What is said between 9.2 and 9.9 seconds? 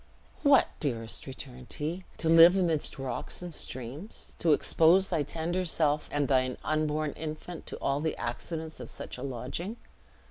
lodging!"